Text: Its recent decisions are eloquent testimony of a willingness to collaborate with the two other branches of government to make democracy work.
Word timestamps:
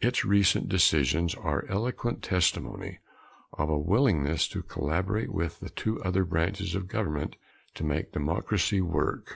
Its 0.00 0.24
recent 0.24 0.68
decisions 0.68 1.36
are 1.36 1.64
eloquent 1.68 2.20
testimony 2.20 2.98
of 3.52 3.68
a 3.68 3.78
willingness 3.78 4.48
to 4.48 4.60
collaborate 4.64 5.32
with 5.32 5.60
the 5.60 5.70
two 5.70 6.02
other 6.02 6.24
branches 6.24 6.74
of 6.74 6.88
government 6.88 7.36
to 7.76 7.84
make 7.84 8.10
democracy 8.10 8.80
work. 8.80 9.26